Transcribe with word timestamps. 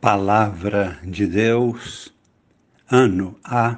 Palavra 0.00 0.98
de 1.04 1.26
Deus, 1.26 2.10
ano 2.90 3.38
A, 3.44 3.76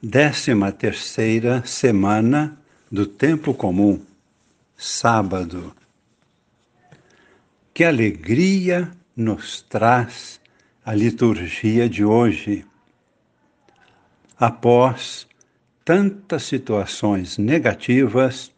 décima 0.00 0.70
terceira 0.70 1.66
semana 1.66 2.56
do 2.88 3.04
Tempo 3.04 3.52
Comum, 3.52 4.00
sábado. 4.76 5.74
Que 7.74 7.82
alegria 7.82 8.92
nos 9.16 9.60
traz 9.62 10.40
a 10.84 10.94
liturgia 10.94 11.88
de 11.88 12.04
hoje. 12.04 12.64
Após 14.38 15.26
tantas 15.84 16.44
situações 16.44 17.38
negativas 17.38 18.52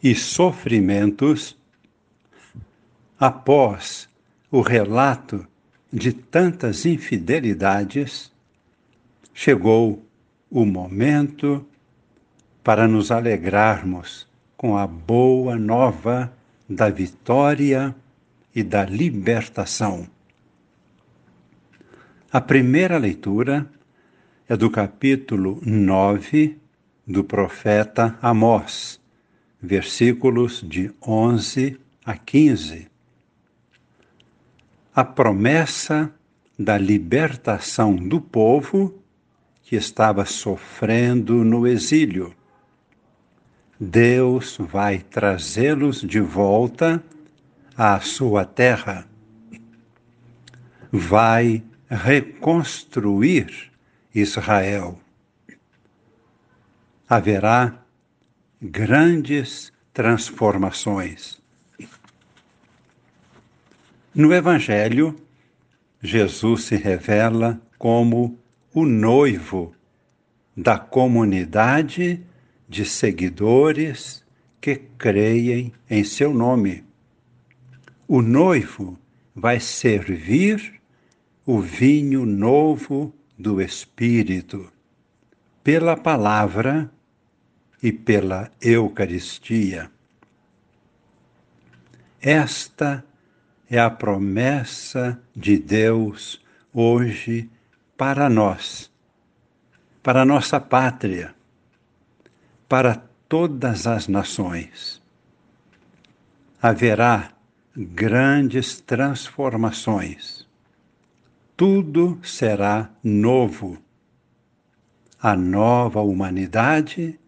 e 0.00 0.14
sofrimentos, 0.14 1.58
após 3.18 4.08
o 4.54 4.60
relato 4.60 5.44
de 5.92 6.12
tantas 6.12 6.86
infidelidades, 6.86 8.30
chegou 9.34 10.06
o 10.48 10.64
momento 10.64 11.66
para 12.62 12.86
nos 12.86 13.10
alegrarmos 13.10 14.28
com 14.56 14.78
a 14.78 14.86
boa 14.86 15.56
nova 15.56 16.32
da 16.68 16.88
vitória 16.88 17.92
e 18.54 18.62
da 18.62 18.84
libertação. 18.84 20.06
A 22.30 22.40
primeira 22.40 22.96
leitura 22.96 23.68
é 24.48 24.56
do 24.56 24.70
capítulo 24.70 25.60
9 25.66 26.56
do 27.04 27.24
profeta 27.24 28.16
Amós, 28.22 29.00
versículos 29.60 30.62
de 30.64 30.92
11 31.04 31.76
a 32.04 32.16
15 32.16 32.93
a 34.94 35.04
promessa 35.04 36.14
da 36.56 36.78
libertação 36.78 37.96
do 37.96 38.20
povo 38.20 39.02
que 39.62 39.74
estava 39.74 40.24
sofrendo 40.24 41.42
no 41.42 41.66
exílio. 41.66 42.32
Deus 43.80 44.56
vai 44.60 44.98
trazê-los 44.98 46.00
de 46.00 46.20
volta 46.20 47.02
à 47.76 47.98
sua 47.98 48.44
terra. 48.44 49.04
Vai 50.92 51.64
reconstruir 51.90 53.72
Israel. 54.14 55.00
Haverá 57.08 57.82
grandes 58.62 59.72
transformações. 59.92 61.43
No 64.14 64.32
Evangelho, 64.32 65.16
Jesus 66.00 66.64
se 66.64 66.76
revela 66.76 67.60
como 67.76 68.38
o 68.72 68.84
noivo 68.84 69.74
da 70.56 70.78
comunidade 70.78 72.24
de 72.68 72.84
seguidores 72.84 74.24
que 74.60 74.76
creem 74.76 75.72
em 75.90 76.04
seu 76.04 76.32
nome. 76.32 76.84
O 78.06 78.22
noivo 78.22 78.96
vai 79.34 79.58
servir 79.58 80.80
o 81.44 81.60
vinho 81.60 82.24
novo 82.24 83.12
do 83.36 83.60
Espírito 83.60 84.72
pela 85.64 85.96
palavra 85.96 86.88
e 87.82 87.90
pela 87.90 88.48
Eucaristia. 88.60 89.90
Esta 92.22 93.04
é 93.76 93.80
a 93.80 93.90
promessa 93.90 95.20
de 95.34 95.58
Deus 95.58 96.40
hoje 96.72 97.50
para 97.96 98.30
nós, 98.30 98.88
para 100.00 100.22
a 100.22 100.24
nossa 100.24 100.60
pátria, 100.60 101.34
para 102.68 103.02
todas 103.28 103.84
as 103.88 104.06
nações. 104.06 105.02
Haverá 106.62 107.32
grandes 107.76 108.80
transformações. 108.80 110.46
Tudo 111.56 112.20
será 112.22 112.88
novo. 113.02 113.76
A 115.20 115.34
nova 115.34 116.00
humanidade 116.00 117.18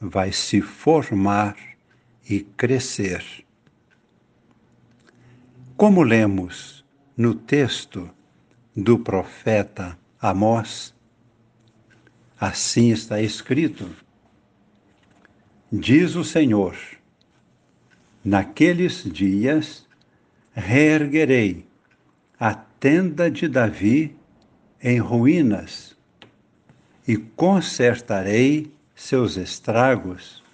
vai 0.00 0.32
se 0.32 0.62
formar 0.62 1.54
e 2.26 2.40
crescer. 2.40 3.44
Como 5.76 6.02
lemos 6.02 6.84
no 7.16 7.34
texto 7.34 8.08
do 8.76 8.98
profeta 8.98 9.98
Amós, 10.20 10.94
assim 12.38 12.90
está 12.90 13.20
escrito: 13.20 13.88
Diz 15.72 16.14
o 16.14 16.22
Senhor, 16.22 16.76
naqueles 18.24 19.02
dias 19.02 19.86
reerguerei 20.52 21.66
a 22.38 22.54
tenda 22.54 23.30
de 23.30 23.48
Davi 23.48 24.14
em 24.80 24.98
ruínas 24.98 25.96
e 27.08 27.16
consertarei 27.16 28.72
seus 28.94 29.36
estragos, 29.36 30.44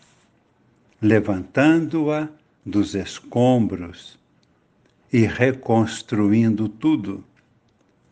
levantando-a 1.03 2.28
dos 2.65 2.95
escombros 2.95 4.19
e 5.13 5.27
reconstruindo 5.27 6.69
tudo, 6.69 7.25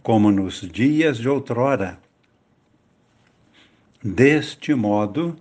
como 0.02 0.30
nos 0.30 0.60
dias 0.60 1.18
de 1.18 1.28
outrora. 1.28 1.98
Deste 4.02 4.74
modo, 4.74 5.36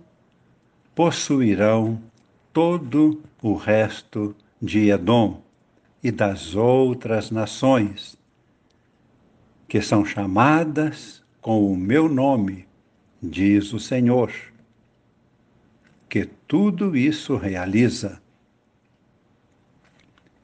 possuirão 0.94 2.02
todo 2.52 3.22
o 3.42 3.54
resto 3.54 4.34
de 4.60 4.90
Edom 4.90 5.42
e 6.02 6.10
das 6.10 6.54
outras 6.54 7.30
nações, 7.30 8.16
que 9.68 9.80
são 9.80 10.04
chamadas 10.04 11.22
com 11.40 11.72
o 11.72 11.76
meu 11.76 12.08
nome, 12.08 12.66
diz 13.22 13.72
o 13.72 13.78
Senhor, 13.78 14.32
que 16.08 16.24
tudo 16.24 16.96
isso 16.96 17.36
realiza 17.36 18.20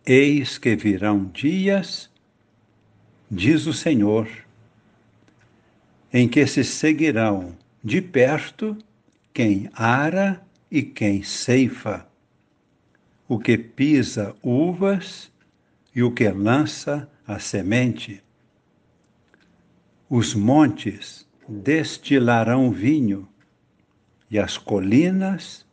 Eis 0.04 0.58
que 0.58 0.74
virão 0.74 1.26
dias, 1.26 2.10
diz 3.30 3.66
o 3.66 3.72
Senhor, 3.72 4.28
em 6.12 6.28
que 6.28 6.44
se 6.44 6.64
seguirão 6.64 7.56
de 7.84 8.02
perto 8.02 8.76
quem 9.32 9.70
ara 9.74 10.44
e 10.68 10.82
quem 10.82 11.22
ceifa, 11.22 12.04
o 13.28 13.38
que 13.38 13.56
pisa 13.56 14.34
uvas 14.42 15.30
e 15.94 16.02
o 16.02 16.10
que 16.10 16.28
lança 16.28 17.08
a 17.24 17.38
semente. 17.38 18.20
Os 20.10 20.34
montes 20.34 21.26
destilarão 21.48 22.72
vinho 22.72 23.28
e 24.28 24.36
as 24.36 24.58
colinas 24.58 25.64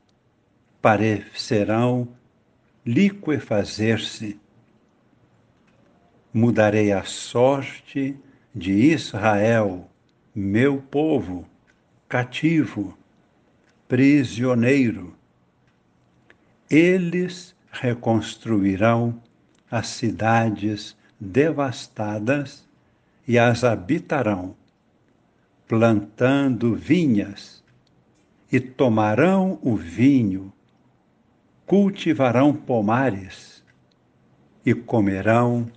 parecerão 0.80 2.08
liquefazer-se. 2.86 4.40
Mudarei 6.34 6.92
a 6.92 7.04
sorte 7.04 8.18
de 8.54 8.72
Israel, 8.72 9.90
meu 10.34 10.78
povo, 10.82 11.48
cativo, 12.08 12.98
prisioneiro. 13.88 15.16
Eles 16.70 17.56
reconstruirão 17.72 19.22
as 19.70 19.88
cidades 19.88 20.96
devastadas 21.20 22.68
e 23.28 23.38
as 23.38 23.64
habitarão, 23.64 24.56
plantando 25.68 26.74
vinhas, 26.74 27.64
e 28.52 28.60
tomarão 28.60 29.60
o 29.62 29.76
vinho 29.76 30.52
cultivarão 31.70 32.52
pomares 32.52 33.64
e 34.66 34.74
comerão 34.74 35.72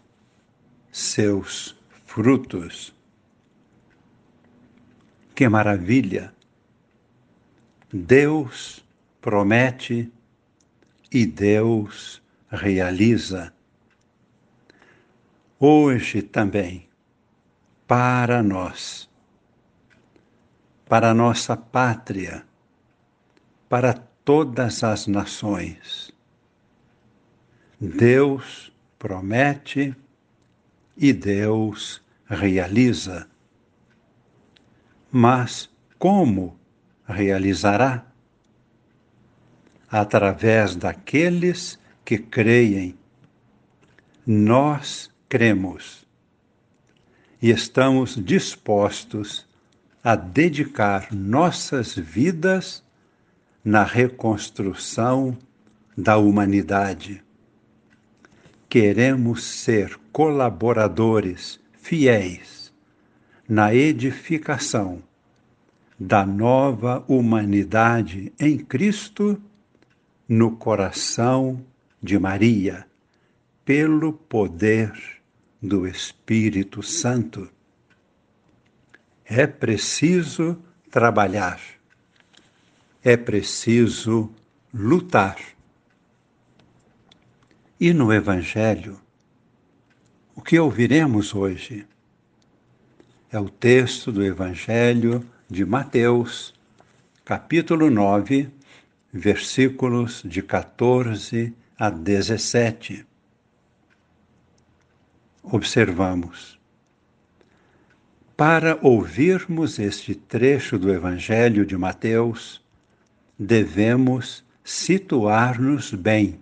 seus 0.91 1.77
frutos. 2.07 2.95
Que 5.35 5.47
maravilha! 5.51 6.33
Deus 7.93 8.83
promete 9.21 10.11
e 11.11 11.27
Deus 11.27 12.23
realiza. 12.51 13.53
Hoje 15.61 16.23
também, 16.23 16.89
para 17.87 18.43
nós, 18.43 19.11
para 20.89 21.13
nossa 21.13 21.55
pátria, 21.55 22.47
para 23.69 24.11
todas 24.25 24.83
as 24.85 25.07
nações. 25.07 26.13
Deus 27.81 28.73
promete 28.99 29.95
e 30.97 31.13
Deus 31.13 32.03
realiza. 32.27 33.27
Mas 35.11 35.69
como 35.99 36.57
realizará? 37.07 38.07
Através 39.91 40.77
daqueles 40.77 41.79
que 42.05 42.19
creem. 42.19 42.97
Nós 44.25 45.11
cremos 45.29 46.07
e 47.43 47.51
estamos 47.51 48.15
dispostos 48.15 49.45
a 50.03 50.15
dedicar 50.15 51.13
nossas 51.13 51.95
vidas 51.95 52.85
na 53.65 53.85
reconstrução 53.85 55.37
da 55.97 56.17
humanidade. 56.17 57.23
Queremos 58.69 59.45
ser 59.45 59.99
colaboradores 60.13 61.61
fiéis 61.75 62.73
na 63.49 63.75
edificação 63.75 65.03
da 65.99 66.27
nova 66.27 67.05
humanidade 67.07 68.33
em 68.41 68.59
Cristo 68.59 69.41
no 70.29 70.57
coração 70.57 71.65
de 72.03 72.19
Maria, 72.19 72.87
pelo 73.65 74.13
poder 74.13 74.93
do 75.61 75.87
Espírito 75.87 76.83
Santo. 76.83 77.49
É 79.25 79.47
preciso 79.47 80.59
trabalhar, 80.91 81.61
é 83.05 83.17
preciso 83.17 84.31
lutar. 84.73 85.37
E 87.79 87.93
no 87.93 88.13
Evangelho, 88.13 89.01
o 90.37 90.41
que 90.41 90.59
ouviremos 90.59 91.35
hoje 91.35 91.85
é 93.31 93.39
o 93.41 93.49
texto 93.49 94.13
do 94.13 94.25
Evangelho 94.25 95.27
de 95.51 95.65
Mateus, 95.65 96.55
capítulo 97.25 97.91
9, 97.91 98.49
versículos 99.13 100.23
de 100.25 100.41
14 100.41 101.53
a 101.77 101.91
17. 101.91 103.05
Observamos. 105.43 106.59
Para 108.37 108.79
ouvirmos 108.81 109.79
este 109.79 110.15
trecho 110.15 110.79
do 110.79 110.93
Evangelho 110.93 111.67
de 111.67 111.77
Mateus, 111.77 112.62
devemos 113.39 114.45
situar-nos 114.65 115.93
bem 115.93 116.41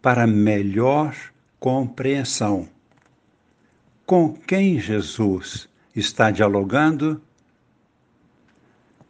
para 0.00 0.26
melhor 0.26 1.14
compreensão. 1.58 2.68
Com 4.06 4.32
quem 4.32 4.80
Jesus 4.80 5.68
está 5.94 6.30
dialogando? 6.30 7.20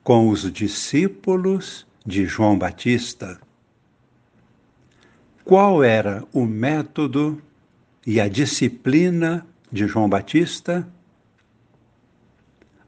Com 0.03 0.29
os 0.29 0.51
discípulos 0.53 1.87
de 2.05 2.27
João 2.27 2.59
Batista. 2.59 3.41
Qual 5.45 5.83
era 5.83 6.25
o 6.33 6.45
método 6.45 7.41
e 8.07 8.21
a 8.21 8.29
disciplina 8.29 9.47
de 9.71 9.87
João 9.87 10.09
Batista? 10.09 10.89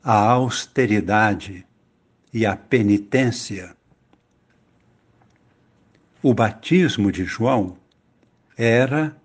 A 0.03 0.31
austeridade 0.31 1.65
e 2.33 2.45
a 2.45 2.57
penitência. 2.57 3.77
O 6.23 6.33
batismo 6.33 7.11
de 7.11 7.25
João 7.25 7.77
era 8.57 9.17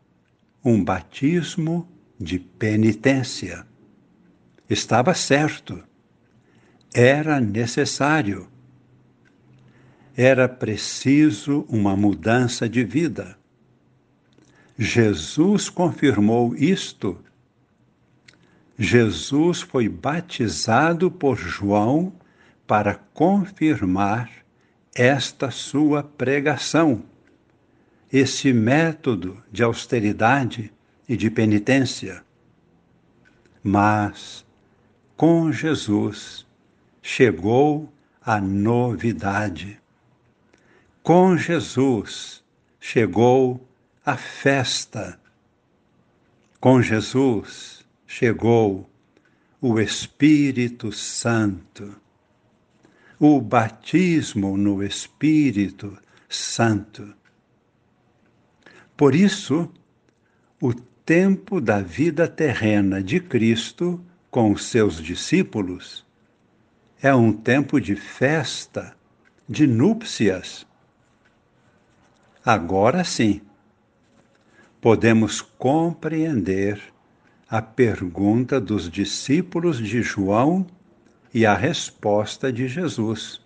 um 0.64 0.84
batismo 0.84 1.88
de 2.20 2.40
penitência. 2.40 3.66
Estava 4.70 5.14
certo. 5.14 5.84
Era 6.94 7.40
necessário 7.40 8.50
era 10.18 10.50
preciso 10.50 11.64
uma 11.70 11.96
mudança 11.96 12.68
de 12.68 12.84
vida. 12.84 13.38
Jesus 14.76 15.70
confirmou 15.70 16.56
isto. 16.56 17.20
Jesus 18.80 19.62
foi 19.62 19.88
batizado 19.88 21.12
por 21.12 21.38
João 21.38 22.12
para 22.66 22.96
confirmar 23.14 24.28
esta 24.98 25.52
sua 25.52 26.02
pregação, 26.02 27.04
esse 28.12 28.52
método 28.52 29.44
de 29.52 29.62
austeridade 29.62 30.74
e 31.08 31.16
de 31.16 31.30
penitência. 31.30 32.24
Mas, 33.64 34.44
com 35.16 35.52
Jesus, 35.52 36.48
chegou 37.02 37.94
a 38.26 38.42
novidade. 38.42 39.80
Com 41.04 41.38
Jesus 41.38 42.44
chegou 42.80 43.66
a 44.04 44.18
festa. 44.18 45.20
Com 46.60 46.82
Jesus 46.82 47.86
chegou 48.08 48.90
o 49.62 49.80
Espírito 49.80 50.92
Santo. 50.92 52.07
O 53.20 53.42
batismo 53.42 54.56
no 54.58 54.84
Espírito 54.84 55.98
Santo. 56.30 57.14
Por 58.96 59.16
isso, 59.16 59.72
o 60.62 60.74
tempo 60.74 61.60
da 61.60 61.82
vida 61.82 62.28
terrena 62.28 63.02
de 63.02 63.20
Cristo 63.20 64.00
com 64.30 64.52
os 64.52 64.66
seus 64.66 65.02
discípulos 65.02 66.06
é 67.02 67.14
um 67.14 67.32
tempo 67.32 67.80
de 67.80 67.96
festa, 67.96 68.96
de 69.48 69.66
núpcias 69.66 70.68
Agora 72.48 73.04
sim, 73.04 73.42
podemos 74.80 75.42
compreender 75.42 76.82
a 77.50 77.62
pergunta 77.62 78.58
dos 78.58 78.90
discípulos 78.90 79.80
de 79.80 80.02
João 80.02 80.66
e 81.34 81.46
a 81.46 81.54
resposta 81.54 82.52
de 82.52 82.68
Jesus. 82.68 83.42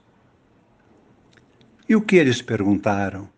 E 1.88 1.96
o 1.96 2.02
que 2.02 2.16
eles 2.16 2.42
perguntaram? 2.42 3.30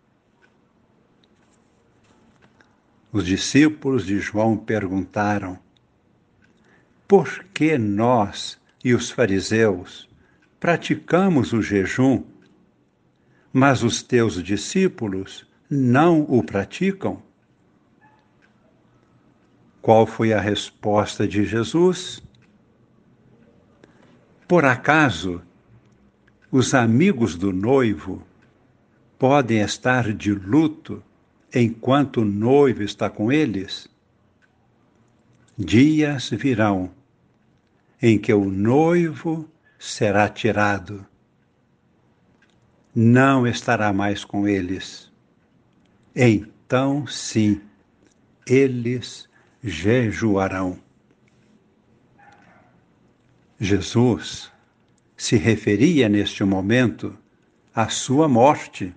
Os 3.12 3.24
discípulos 3.24 4.04
de 4.04 4.18
João 4.18 4.56
perguntaram: 4.56 5.58
Por 7.06 7.44
que 7.54 7.78
nós 7.78 8.60
e 8.84 8.92
os 8.92 9.10
fariseus 9.10 10.08
praticamos 10.58 11.52
o 11.52 11.62
jejum, 11.62 12.24
mas 13.52 13.82
os 13.82 14.02
teus 14.02 14.42
discípulos 14.42 15.46
não 15.70 16.22
o 16.22 16.42
praticam? 16.42 17.22
Qual 19.80 20.06
foi 20.06 20.32
a 20.32 20.40
resposta 20.40 21.28
de 21.28 21.44
Jesus? 21.44 22.22
Por 24.46 24.64
acaso, 24.64 25.42
os 26.50 26.74
amigos 26.74 27.36
do 27.36 27.52
noivo 27.52 28.22
podem 29.18 29.60
estar 29.60 30.12
de 30.12 30.32
luto 30.32 31.02
enquanto 31.54 32.20
o 32.22 32.24
noivo 32.24 32.82
está 32.82 33.08
com 33.08 33.32
eles? 33.32 33.88
Dias 35.56 36.30
virão 36.30 36.90
em 38.02 38.18
que 38.18 38.32
o 38.32 38.44
noivo 38.44 39.48
será 39.78 40.28
tirado. 40.28 41.06
Não 42.94 43.46
estará 43.46 43.92
mais 43.92 44.24
com 44.24 44.46
eles 44.46 45.12
então 46.14 47.06
sim, 47.08 47.60
eles 48.46 49.28
jejuarão. 49.62 50.78
Jesus 53.64 54.52
se 55.16 55.36
referia 55.36 56.08
neste 56.08 56.44
momento 56.44 57.16
à 57.74 57.88
sua 57.88 58.28
morte, 58.28 58.94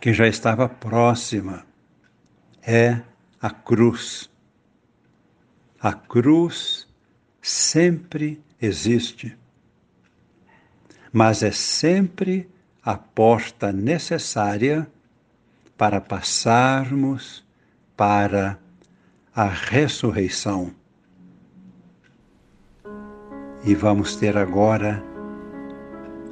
que 0.00 0.12
já 0.12 0.26
estava 0.28 0.68
próxima. 0.68 1.66
É 2.62 3.00
a 3.40 3.50
cruz. 3.50 4.30
A 5.80 5.92
cruz 5.92 6.88
sempre 7.42 8.42
existe, 8.60 9.36
mas 11.12 11.42
é 11.42 11.50
sempre 11.50 12.48
a 12.82 12.96
porta 12.96 13.72
necessária 13.72 14.90
para 15.76 16.00
passarmos 16.00 17.44
para 17.96 18.58
a 19.34 19.46
ressurreição. 19.46 20.74
E 23.66 23.74
vamos 23.74 24.14
ter 24.14 24.38
agora 24.38 25.02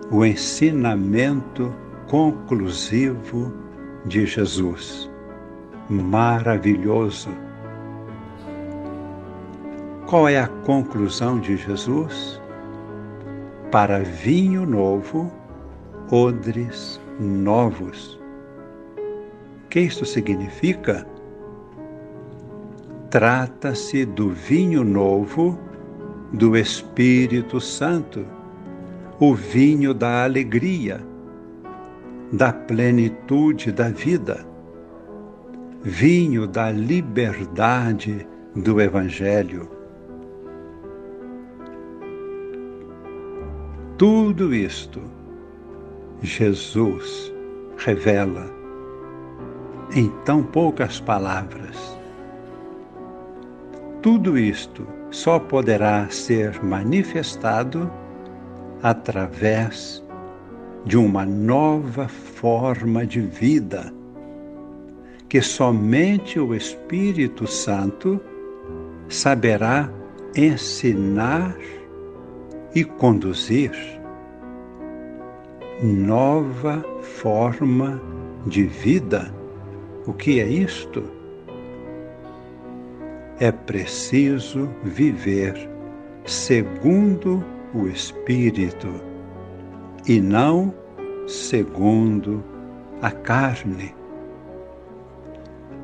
o 0.08 0.24
ensinamento 0.24 1.74
conclusivo 2.08 3.52
de 4.06 4.24
Jesus. 4.24 5.10
Maravilhoso. 5.90 7.30
Qual 10.06 10.28
é 10.28 10.38
a 10.38 10.46
conclusão 10.46 11.40
de 11.40 11.56
Jesus? 11.56 12.40
Para 13.72 13.98
vinho 14.04 14.64
novo, 14.64 15.28
odres 16.12 17.00
novos. 17.18 18.16
O 19.64 19.68
que 19.70 19.80
isto 19.80 20.04
significa? 20.04 21.04
Trata-se 23.10 24.04
do 24.04 24.30
vinho 24.30 24.84
novo 24.84 25.58
do 26.32 26.56
Espírito 26.56 27.60
Santo, 27.60 28.26
o 29.20 29.34
vinho 29.34 29.94
da 29.94 30.24
alegria, 30.24 31.00
da 32.32 32.52
plenitude 32.52 33.70
da 33.70 33.88
vida, 33.90 34.44
vinho 35.82 36.46
da 36.46 36.70
liberdade 36.70 38.26
do 38.56 38.80
Evangelho. 38.80 39.68
Tudo 43.96 44.52
isto 44.52 45.00
Jesus 46.20 47.32
revela 47.76 48.50
em 49.94 50.08
tão 50.24 50.42
poucas 50.42 50.98
palavras. 50.98 51.98
Tudo 54.02 54.36
isto 54.36 54.86
só 55.14 55.38
poderá 55.38 56.08
ser 56.10 56.60
manifestado 56.60 57.88
através 58.82 60.04
de 60.84 60.96
uma 60.96 61.24
nova 61.24 62.08
forma 62.08 63.06
de 63.06 63.20
vida 63.20 63.94
que 65.28 65.40
somente 65.40 66.40
o 66.40 66.52
Espírito 66.52 67.46
Santo 67.46 68.20
saberá 69.08 69.88
ensinar 70.36 71.56
e 72.74 72.82
conduzir. 72.82 73.70
Nova 75.80 76.84
forma 77.00 78.02
de 78.46 78.64
vida. 78.64 79.32
O 80.06 80.12
que 80.12 80.40
é 80.40 80.48
isto? 80.48 81.04
É 83.40 83.50
preciso 83.50 84.68
viver 84.82 85.68
segundo 86.24 87.44
o 87.74 87.88
Espírito 87.88 88.88
e 90.06 90.20
não 90.20 90.72
segundo 91.26 92.44
a 93.02 93.10
carne. 93.10 93.94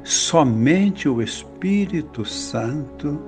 Somente 0.04 1.09
o 1.09 1.21
Espírito 1.21 2.25
Santo 2.25 3.21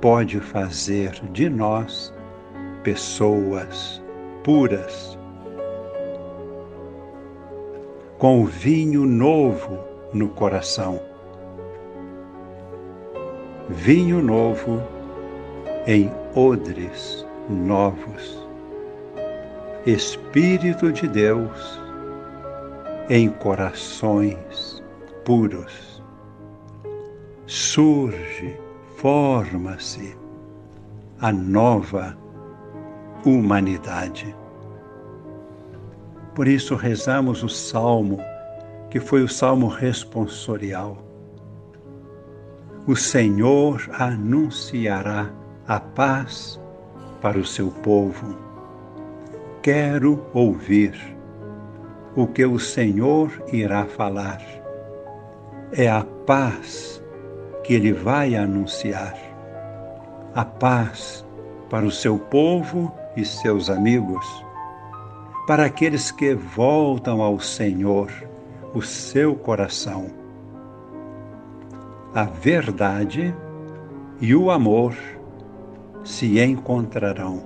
pode 0.00 0.40
fazer 0.40 1.12
de 1.32 1.48
nós 1.48 2.12
pessoas 2.82 4.02
puras, 4.42 5.18
com 8.18 8.46
vinho 8.46 9.04
novo 9.04 9.78
no 10.12 10.28
coração 10.30 11.00
vinho 13.68 14.22
novo 14.22 14.80
em 15.86 16.12
odres 16.34 17.26
novos. 17.48 18.46
Espírito 19.84 20.92
de 20.92 21.08
Deus 21.08 21.80
em 23.08 23.28
corações 23.28 24.82
puros. 25.24 26.02
Surge, 27.46 28.58
forma-se 28.96 30.16
a 31.20 31.32
nova 31.32 32.16
humanidade. 33.24 34.34
Por 36.34 36.46
isso 36.46 36.74
rezamos 36.74 37.42
o 37.42 37.48
salmo, 37.48 38.18
que 38.90 39.00
foi 39.00 39.22
o 39.22 39.28
salmo 39.28 39.68
responsorial 39.68 41.05
o 42.86 42.94
Senhor 42.94 43.90
anunciará 43.98 45.28
a 45.66 45.80
paz 45.80 46.60
para 47.20 47.36
o 47.36 47.44
seu 47.44 47.68
povo. 47.68 48.38
Quero 49.60 50.24
ouvir 50.32 50.94
o 52.14 52.28
que 52.28 52.46
o 52.46 52.60
Senhor 52.60 53.42
irá 53.52 53.84
falar. 53.86 54.40
É 55.72 55.88
a 55.88 56.04
paz 56.26 57.02
que 57.64 57.74
ele 57.74 57.92
vai 57.92 58.36
anunciar. 58.36 59.16
A 60.32 60.44
paz 60.44 61.26
para 61.68 61.84
o 61.84 61.90
seu 61.90 62.16
povo 62.16 62.94
e 63.16 63.24
seus 63.24 63.68
amigos, 63.68 64.24
para 65.48 65.64
aqueles 65.64 66.12
que 66.12 66.34
voltam 66.34 67.20
ao 67.20 67.40
Senhor, 67.40 68.12
o 68.72 68.80
seu 68.80 69.34
coração 69.34 70.15
a 72.16 72.24
verdade 72.24 73.36
e 74.22 74.34
o 74.34 74.50
amor 74.50 74.96
se 76.02 76.40
encontrarão. 76.40 77.44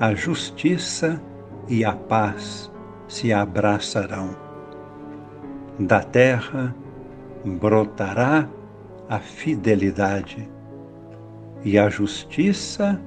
A 0.00 0.12
justiça 0.12 1.22
e 1.68 1.84
a 1.84 1.92
paz 1.92 2.68
se 3.06 3.32
abraçarão. 3.32 4.36
Da 5.78 6.02
terra 6.02 6.74
brotará 7.44 8.48
a 9.08 9.20
fidelidade, 9.20 10.50
e 11.64 11.78
a 11.78 11.88
justiça 11.88 13.00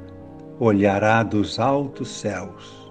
olhará 0.62 1.24
dos 1.24 1.60
altos 1.60 2.22
céus. 2.22 2.89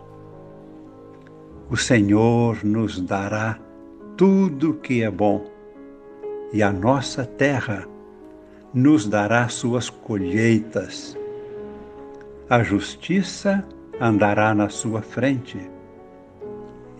O 1.70 1.76
Senhor 1.78 2.62
nos 2.62 3.00
dará 3.00 3.58
tudo 4.14 4.74
que 4.74 5.02
é 5.02 5.10
bom 5.10 5.55
e 6.52 6.62
a 6.62 6.72
nossa 6.72 7.24
terra 7.24 7.86
nos 8.72 9.06
dará 9.06 9.48
suas 9.48 9.88
colheitas. 9.88 11.16
A 12.48 12.62
justiça 12.62 13.64
andará 14.00 14.54
na 14.54 14.68
sua 14.68 15.02
frente 15.02 15.58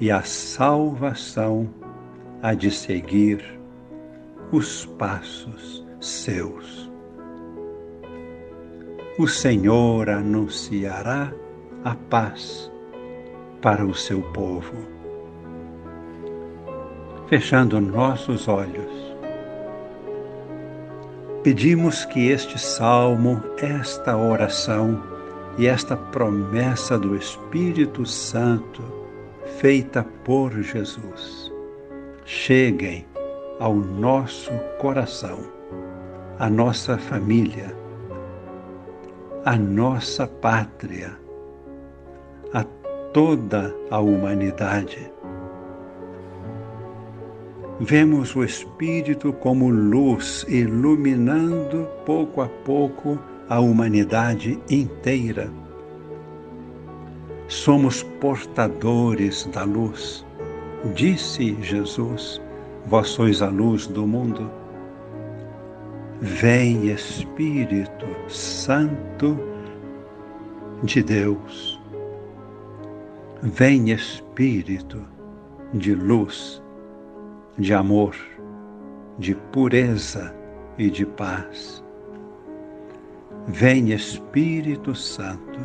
e 0.01 0.11
a 0.11 0.23
salvação 0.23 1.69
há 2.43 2.55
de 2.55 2.71
seguir 2.71 3.43
os 4.53 4.87
passos 4.87 5.85
seus. 6.01 6.91
O 9.19 9.27
Senhor 9.27 10.11
anunciará 10.11 11.33
a 11.85 11.95
paz 11.95 12.71
para 13.63 13.85
o 13.85 13.95
seu 13.95 14.21
povo. 14.33 14.75
Fechando 17.29 17.81
nossos 17.81 18.47
olhos, 18.47 19.16
Pedimos 21.47 22.05
que 22.05 22.29
este 22.29 22.59
salmo, 22.59 23.41
esta 23.59 24.17
oração 24.17 25.01
e 25.57 25.69
esta 25.69 25.97
promessa 25.97 26.99
do 26.99 27.15
Espírito 27.15 28.05
Santo, 28.05 28.83
feita 29.57 30.05
por 30.25 30.51
Jesus, 30.61 31.53
cheguem 32.25 33.07
ao 33.61 33.77
nosso 33.77 34.51
coração, 34.81 35.39
à 36.41 36.51
nossa 36.51 36.99
família, 36.99 37.73
à 39.45 39.57
nossa 39.57 40.27
pátria, 40.27 41.17
a 42.53 42.65
toda 43.13 43.73
a 43.89 44.01
humanidade 44.01 45.13
Vemos 47.79 48.35
o 48.35 48.43
Espírito 48.43 49.35
como 49.35 49.69
luz 49.69 50.47
iluminando 50.49 51.87
pouco 52.07 52.41
a 52.41 52.49
pouco 52.49 53.19
a 53.51 53.61
humanidade 53.61 54.59
inteira. 54.71 55.53
Somos 57.49 58.03
portadores 58.03 59.45
da 59.53 59.65
luz. 59.65 60.25
Disse 60.95 61.55
Jesus: 61.61 62.41
Vós 62.87 63.09
sois 63.09 63.43
a 63.43 63.51
luz 63.51 63.87
do 63.87 64.07
mundo. 64.07 64.51
Vem 66.23 66.87
Espírito 66.87 68.07
Santo 68.27 69.39
de 70.83 71.03
Deus. 71.03 71.79
Vem 73.43 73.91
Espírito 73.91 75.05
de 75.75 75.95
luz 75.95 76.63
de 77.59 77.73
amor, 77.73 78.15
de 79.19 79.35
pureza 79.35 80.35
e 80.77 80.91
de 80.91 81.07
paz. 81.07 81.83
Vem 83.47 83.93
Espírito 83.93 84.95
Santo 84.95 85.61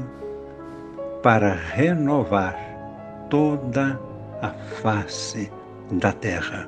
para 1.22 1.54
renovar 1.54 2.58
toda 3.30 4.00
a 4.42 4.50
face 4.50 5.52
da 5.92 6.12
terra. 6.14 6.68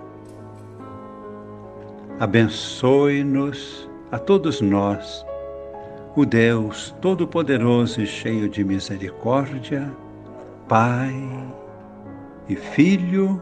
Abençoe-nos 2.20 3.89
a 4.12 4.20
todos 4.20 4.62
nós 4.62 5.25
o 6.15 6.25
Deus 6.25 6.96
Todo-Poderoso 7.01 8.01
e 8.01 8.06
cheio 8.06 8.48
de 8.48 8.63
misericórdia, 8.63 9.92
Pai 10.68 11.15
e 12.48 12.56
Filho 12.56 13.42